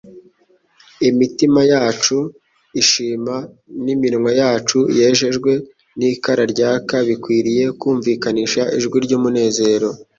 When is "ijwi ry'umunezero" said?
8.77-9.89